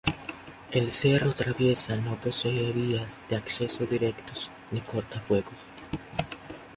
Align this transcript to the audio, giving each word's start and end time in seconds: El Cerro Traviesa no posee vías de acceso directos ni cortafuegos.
El 0.71 0.93
Cerro 0.93 1.31
Traviesa 1.31 1.95
no 1.95 2.15
posee 2.15 2.71
vías 2.73 3.21
de 3.29 3.35
acceso 3.35 3.85
directos 3.85 4.49
ni 4.71 4.81
cortafuegos. 4.81 5.53